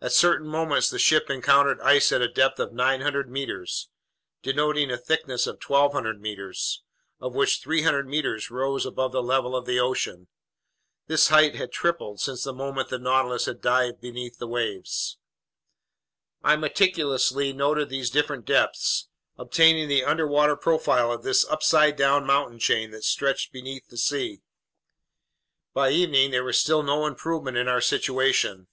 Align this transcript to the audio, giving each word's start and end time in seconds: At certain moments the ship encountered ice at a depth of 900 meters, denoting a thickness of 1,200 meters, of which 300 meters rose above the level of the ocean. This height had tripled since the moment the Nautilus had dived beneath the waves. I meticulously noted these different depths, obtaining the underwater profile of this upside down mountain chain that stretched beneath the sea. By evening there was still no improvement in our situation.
At 0.00 0.12
certain 0.12 0.46
moments 0.46 0.90
the 0.90 0.98
ship 1.00 1.28
encountered 1.28 1.80
ice 1.80 2.12
at 2.12 2.22
a 2.22 2.28
depth 2.28 2.60
of 2.60 2.72
900 2.72 3.28
meters, 3.28 3.88
denoting 4.40 4.92
a 4.92 4.96
thickness 4.96 5.48
of 5.48 5.60
1,200 5.60 6.20
meters, 6.20 6.84
of 7.18 7.34
which 7.34 7.60
300 7.62 8.06
meters 8.06 8.48
rose 8.48 8.86
above 8.86 9.10
the 9.10 9.24
level 9.24 9.56
of 9.56 9.66
the 9.66 9.80
ocean. 9.80 10.28
This 11.08 11.30
height 11.30 11.56
had 11.56 11.72
tripled 11.72 12.20
since 12.20 12.44
the 12.44 12.52
moment 12.52 12.90
the 12.90 12.98
Nautilus 13.00 13.46
had 13.46 13.60
dived 13.60 14.00
beneath 14.00 14.38
the 14.38 14.46
waves. 14.46 15.18
I 16.44 16.54
meticulously 16.54 17.52
noted 17.52 17.88
these 17.88 18.08
different 18.08 18.44
depths, 18.44 19.08
obtaining 19.36 19.88
the 19.88 20.04
underwater 20.04 20.54
profile 20.54 21.10
of 21.10 21.24
this 21.24 21.44
upside 21.44 21.96
down 21.96 22.24
mountain 22.24 22.60
chain 22.60 22.92
that 22.92 23.02
stretched 23.02 23.50
beneath 23.52 23.88
the 23.88 23.98
sea. 23.98 24.42
By 25.74 25.90
evening 25.90 26.30
there 26.30 26.44
was 26.44 26.56
still 26.56 26.84
no 26.84 27.04
improvement 27.04 27.56
in 27.56 27.66
our 27.66 27.80
situation. 27.80 28.68